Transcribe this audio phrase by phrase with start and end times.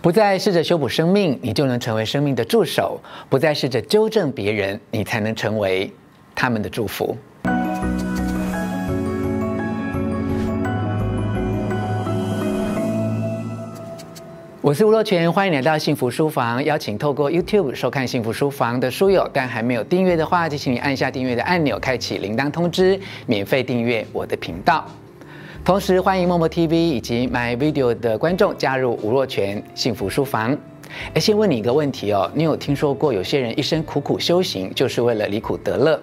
[0.00, 5.92] 不再试着修补生命，你就能成为生命的助手；不再试着纠正别人，你才能成为
[6.34, 7.16] 他们的祝福。
[14.60, 16.62] 我是吴若权，欢迎来到幸福书房。
[16.62, 24.84] 邀请透过 YouTube 收看幸福书房的书友，但还没有订阅的话，就请你按下订阅的按钮，开启铃铛通知，免费订阅我的频道。
[25.68, 30.56] 同时欢迎默默 TV 以及 My Video 的观众加入吴若权幸福书房。
[31.12, 36.00] 哎，先问你一个问题哦，你有听说过有些人一生苦苦修行，就是为了离苦得乐？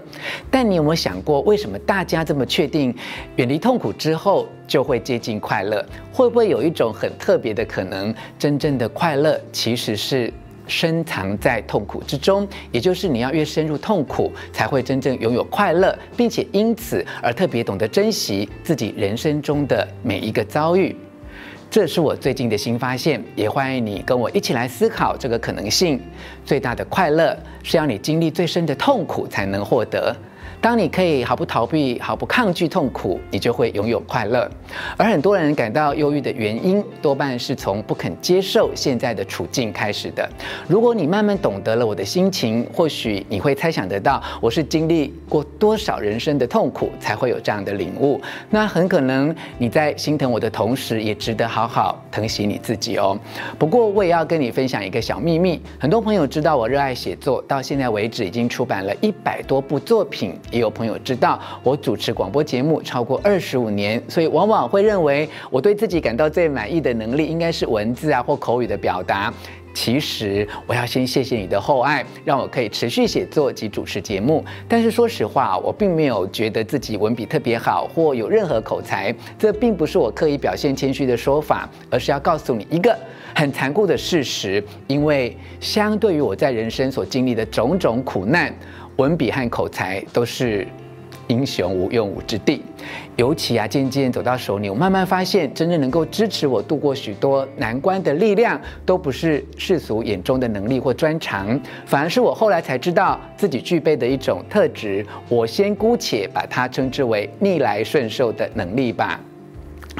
[0.51, 2.95] 但你有没有想过，为什么大家这么确定，
[3.37, 5.84] 远离痛苦之后就会接近快乐？
[6.13, 10.31] 会不会有一种很特别的可能，真正的快乐其实是？
[10.67, 20.95] 深藏在痛苦之中，也就是你要越深入痛苦，才会真正拥有快乐，并且因此而特别懂得珍惜自己人生中的每一个遭遇。
[21.70, 25.99] 这是我最近的新发现，也欢迎你跟我一起来思考这个可能性。
[26.45, 30.15] 最大的快乐是要你经历最深的痛苦才能获得。
[30.61, 34.49] 当你可以毫不逃避、毫不抗拒痛苦，你就会拥有快乐。
[34.97, 40.27] 而很多人感到忧郁的原因，多半是从不肯接受现在的处境开始的。
[40.67, 48.19] 如果你慢慢懂得了我的心情，或许你会猜想得到，我是经历过多少人生的痛苦，才会有这样的领悟。
[48.49, 53.17] 那很可能你在心疼我的同时，也值得好好疼惜你自己哦。
[53.59, 60.34] 不过，我也要跟你分享一个小秘密：很多朋友知道我热爱写作，到现在为止已经出版了一百多部作品。
[60.55, 69.34] 也有朋友知道我主持广播节目超过二十五年，所以往往会认为我对自己感到最满意的能力应该是文字啊或口语的表达。
[69.73, 74.41] 其实我要先谢谢你的厚爱，让我可以持续写作及主持节目。
[74.69, 82.97] 但是说实话，我并没有觉得自己文笔特别好或有任何口才，这并不是我刻意表现谦虚的说法，而是要告诉你一个
[83.35, 88.56] 很残酷的事实：因为相对于我在人生所经历的种种苦难。
[88.97, 90.68] 文笔和口才都是
[91.28, 92.62] 英雄无用武之地，
[93.16, 105.03] 尤其啊，渐渐走到手里，我慢慢发现，真正能够支持我度过许多难关的力量，都不是世俗眼中的能力或专长，反而是我后来才知道自己具备的一种特质。
[105.28, 109.19] 我先姑且把它称之为逆来顺受的能力吧。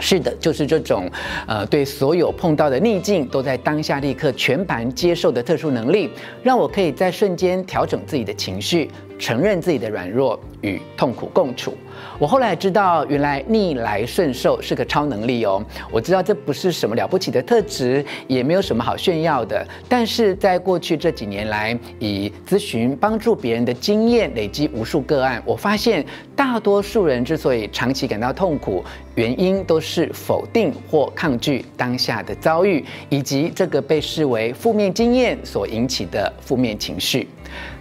[0.02, 1.10] 是的，就是这种，
[1.48, 6.10] 呃，对所有碰到的逆境都在当下立刻全盘接受的特殊能力，
[6.44, 11.76] 让我可以在瞬间调整自己的情绪，承认自己的软弱，与痛苦共处。
[12.20, 15.64] 我后来知道，原来逆来顺受是个超能力哦。
[15.92, 19.66] 我知道这不是什么了不起的特质，也没有什么好炫耀的。
[19.88, 26.06] 但是在过去这几年来，以咨询帮助别人的经验累积无数个案，我发现
[26.36, 28.84] 大多数人之所以长期感到痛苦，
[29.16, 37.28] 原因都是否定或抗拒当下的遭遇，以及这个被视为负面经验所引起的负面情绪。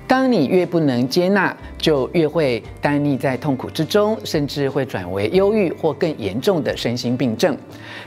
[0.07, 7.57] 当你越不能接纳，就越会耽溺在痛苦之中，甚至会转为忧郁或更严重的身心病症。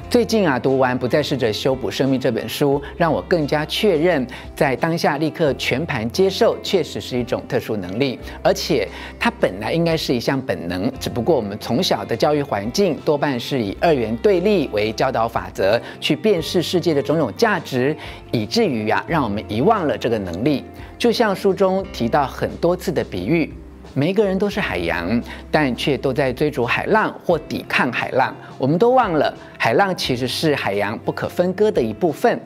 [0.09, 4.25] 最近啊，读完《不再试着修补生命》这本书，让我更加确认，
[4.55, 8.87] 在当下立刻全盘接受，确实是一种特殊能力，而且
[9.19, 17.95] 它本来应该是一项本能，只不过我们从小的教育环境多半是以二元对立为教导法则，去辨识世界的种种价值，
[18.31, 20.63] 以至于啊，让我们遗忘了这个能力。
[20.97, 23.53] 就像书中提到很多次的比喻，
[23.93, 25.21] 每一个人都是海洋，
[25.51, 28.35] 但却都在追逐海浪或抵抗海浪。
[28.57, 32.39] 我们都忘了，海浪其实是海洋不可分割的一部分。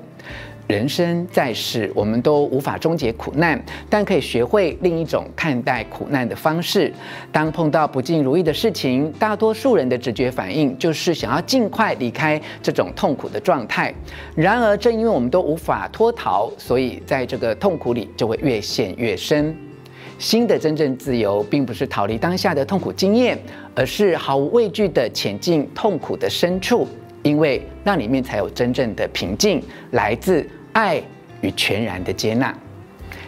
[0.68, 6.94] 人生在世，我们都无法终结苦难，但可以学会另一种看待苦难的方式。
[7.32, 13.94] 当碰到不尽如意的事情，大多数人的直觉反应就是想要尽快离开这种痛苦的状态。
[14.36, 19.54] 然而，正因为我们都无法脱逃，所以在这个痛苦里就会越陷越深。
[20.18, 23.36] 新的真正自由，并不是逃离当下的痛苦经验，
[23.74, 26.88] 而是毫无畏惧地潜进痛苦的深处，
[27.24, 29.62] 因为那里面才有真正的平静，
[29.92, 31.02] 来自爱
[31.42, 32.54] 与全然的接纳。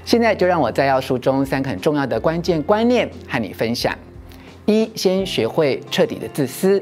[0.06, 3.98] 现在就让我在要书中三个很重要的关键观念和你分享：
[4.66, 6.82] 一、先学会彻底的自私；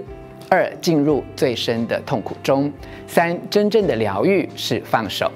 [0.49, 2.71] 二、进入最深的痛苦中；
[3.07, 5.31] 三、真正的疗愈是放手。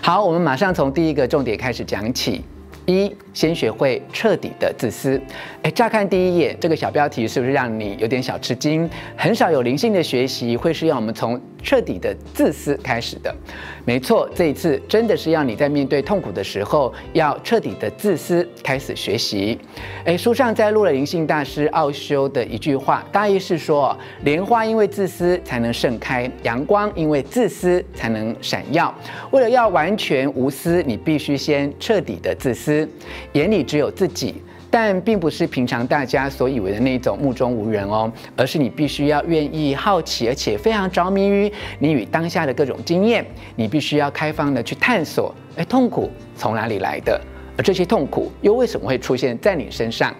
[0.00, 2.44] 好，我们马上从第一个重点开始讲起。
[2.86, 5.20] 一，先学会彻底的自私。
[5.62, 8.88] 诶，乍看第一眼，这个小标题是不是让你有点小吃惊？
[9.16, 13.34] 很少有灵性的学习会是让我们从彻底的自私开始的。
[13.84, 19.58] 没错，这一次真的是要你在面对痛苦的时候，要彻底的自私开始学习。
[20.04, 28.94] 诶，书上摘录了灵性大师奥修的一句话，大意是说：莲花因为自私才能盛开，阳光因为自私才能闪耀。
[29.30, 32.86] 为了要完全无私，你必须先彻底的自私，
[33.32, 34.42] 眼里只有自己。
[34.76, 43.24] 但并不是平常大家所以为的那种目中无人哦，而是你必须要愿意好奇，而且非常着迷于你与当下的各种经验。
[43.54, 47.20] 你必须要开放的去探索，哎，痛苦从哪里来的？
[47.56, 50.12] 而这些痛苦又为什么会出现在你身上？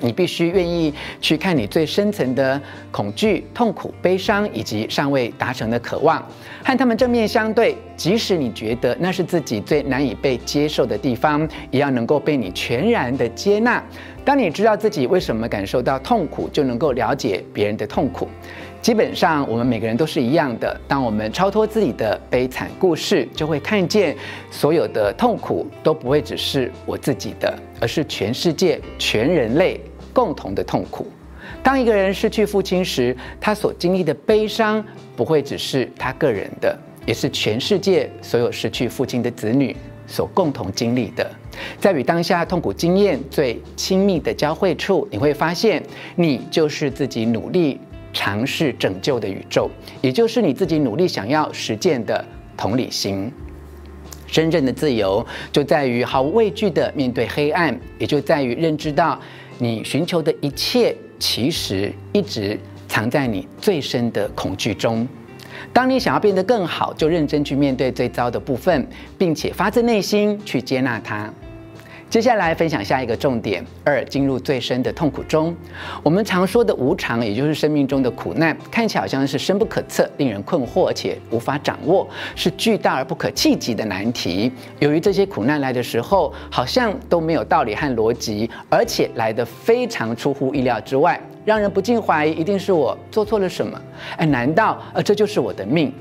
[0.00, 2.60] 你必须愿意去看你最深层的
[2.90, 6.20] 恐惧、痛苦、悲伤，以及尚未达成的渴望，
[6.64, 7.76] 和他们正面相对。
[7.96, 13.82] 即使你觉得那是自己最难以被接受的地方，也要能够被你全然的接纳。
[14.24, 18.26] 当你知道自己为什么感受到痛苦，就能够了解别人的痛苦。
[18.80, 20.80] 基本上，我们每个人都是一样的。
[20.88, 24.16] 当我们超脱自己的悲惨故事，就会看见
[24.50, 29.78] 所有的痛苦都不会只是我自己的，而是全世界、全人类
[30.12, 31.06] 共同的痛苦。
[31.62, 34.84] 当一个人失去父亲时，他所经历的悲伤
[35.16, 39.74] 不会只是他个人的，也是全世界所有失去父亲的子女
[40.06, 41.30] 所共同经历的。
[41.78, 45.82] 在与当下痛苦经验最亲密的交汇处，你会发现，
[46.16, 47.80] 你就是自己努力。
[48.12, 49.70] 尝试拯救的宇宙，
[50.00, 52.24] 也就是你自己努力想要实践的
[52.56, 53.30] 同理心。
[54.26, 59.16] 真正的自由就在于毫无畏惧地面对黑暗，也就在于认知到
[59.62, 62.58] 你寻求的一切其实一直
[62.88, 65.06] 藏在你最深的恐惧中。
[65.72, 71.30] 当你想要变得更好，就认真去面对最糟的部分，并且发自内心去接纳它。
[72.10, 75.54] 接下来分享下一个重点：二，进入最深的痛苦中。
[76.02, 84.50] 我们常说的无常，也就是生命中的苦难，看起来好像是深不可测、令人困惑，而且无法掌握，是巨大而不可企及的难题。
[84.80, 93.80] 由于这些苦难来的时候，好像都没有道理和逻辑，而且来得非常出乎意料之外，让人不禁怀疑，一定是我做错了什么？
[94.16, 95.92] 哎，难道呃这就是我的命？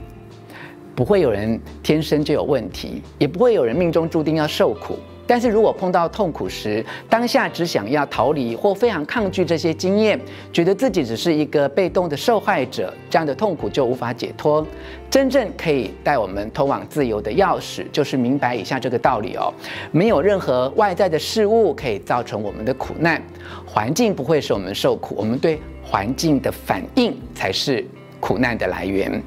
[0.96, 4.98] 不会有人天生就有问题，也不会有人命中注定要受苦。
[5.30, 10.20] 但是如果碰到痛苦时，当下只想要逃离或非常抗拒这些经验，
[10.52, 14.66] 觉得自己只是一个被动的受害者，这样的痛苦就无法解脱。
[15.08, 19.54] 真正可以带我们通往自由的钥匙，就是明白以下这个道理哦：
[19.92, 23.22] 没有任何外在的事物可以造成我们的苦难，
[23.68, 27.86] 环境不会使我们受苦，我们对环境的反应才是
[28.20, 29.22] 苦难的来源。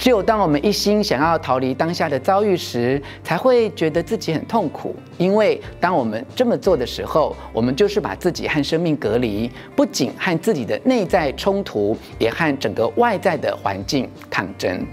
[0.00, 4.96] 只有当我们一心想要逃离当下的遭遇时，才会觉得自己很痛苦。
[5.18, 14.86] 因为当我们这么做的时候，我们就是把自己和生命隔离，不仅和自己的内在冲突，也和整个外在的环境抗争。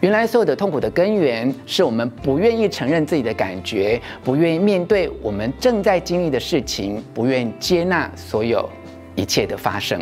[0.00, 8.66] 原来所有的痛苦的根源，是我们不愿意承认自己的感觉，不愿意面对我们正在经历的事情，不愿意接纳所有
[9.14, 10.00] 一切的发生。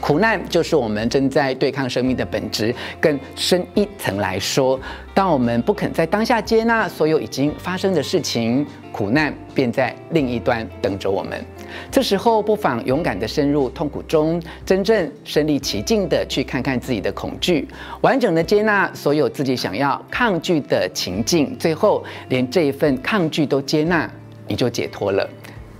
[0.00, 2.74] 苦难就是我们正在对抗生命的本质。
[3.00, 4.78] 更深一层来说，
[5.14, 11.42] 当我们不肯在当下接纳所有已经发生的事情，苦难便在另一端等着我们。
[11.90, 17.66] 这时候，不妨勇敢地深入痛苦中，真正身历其境地去看看自己的恐惧，
[18.02, 21.56] 完整地接纳所有自己想要抗拒的情境。
[21.58, 24.08] 最后，连这一份抗拒都接纳，
[24.46, 25.28] 你就解脱了。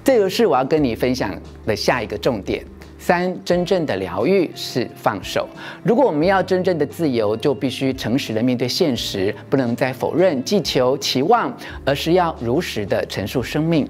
[0.03, 1.35] 这就是我要跟你分享
[1.67, 2.65] 的下一个重点。
[3.07, 5.49] 三，真正的疗愈是放手。
[5.85, 13.89] 如果我们要真正的自由，就必须诚实的面对现实，不能再否认、祈求、期望，而是要如实的陈述生命。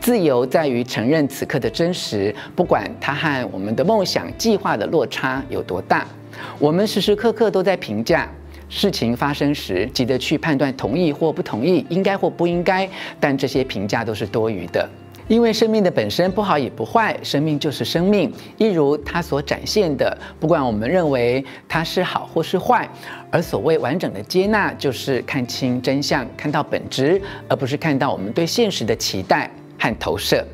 [0.00, 6.06] 自由在于承认此刻的真实，不管它和我们的梦想、计划的落差有多大。
[6.58, 8.26] 我们时时刻刻都在评价，
[8.70, 12.88] 事情发生时急着去判断同意或不同意，应该或不应该，
[13.20, 14.88] 但这些评价都是多余的。
[15.28, 22.88] 因为生命的本身不好也不坏，生命就是生命，一如它所展现的，不管我们认为它是好或是坏。
[23.30, 30.46] 而所谓完整的接纳，就是看清真相，看到本质，而不是看到我们对现实的期待和投射。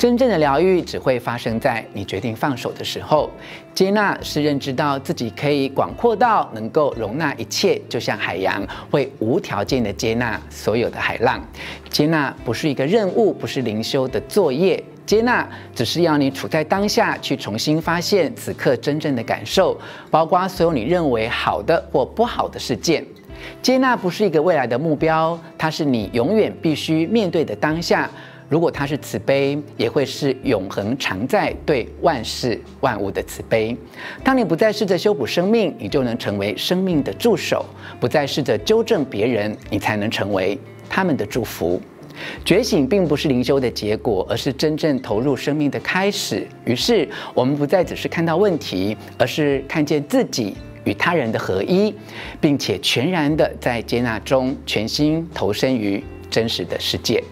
[0.00, 3.28] 真正的疗愈只会发生在你决定放手的时候。
[3.74, 11.38] 接纳是认知到自己可以广阔到能够容纳一切，就像海洋会无条件的接纳所有的海浪。
[11.90, 14.82] 接纳不是一个任务，不是灵修的作业。
[15.04, 19.78] 接纳只是要你处在当下，去重新发现此刻真正的感受，
[20.10, 23.04] 包括所有你认为好的或不好的事件。
[23.60, 28.08] 接纳不是一个未来的目标，它是你永远必须面对的当下。
[28.50, 33.76] 如果他是慈悲，也会是永恒常在对万事万物的慈悲。
[34.24, 37.64] 当你不再试着修补生命，你就能成为生命的助手；
[38.00, 41.80] 不再试着纠正别人，你才能成为他们的祝福。
[42.44, 46.44] 觉醒并不是灵修的结果，而是真正投入生命的开始。
[46.64, 51.94] 于是，我们不再只是看到问题，而是看见自己与他人的合一，
[52.40, 57.22] 并且全然的在接纳中全心投身于真实的世界。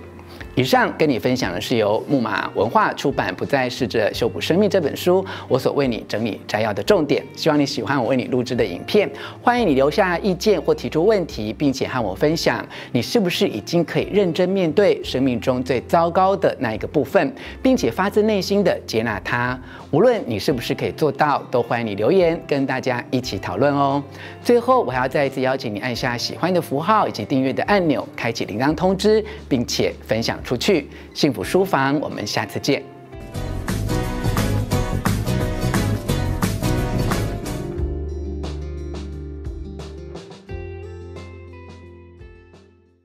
[0.59, 7.25] 以上跟你分享的是由木马文化出版《不再试着修补生命》这本书，我所为你整理摘要的重点。
[7.37, 9.09] 希望你喜欢我为你录制的影片，
[9.41, 19.57] 欢迎你留下意见或提出问题，并且和我分享你是不是已经可以认真面对生命中最糟糕的那一个部分，并且发自内心的接纳它。
[19.91, 24.03] 无论你是不是可以做到，都欢迎你留言跟大家一起讨论哦。
[24.45, 32.98] 最后，我还要再一次邀请你按下喜欢的符号以及订阅的按钮，开启铃铛通知，并且分享出去，幸福书房，我们下次见。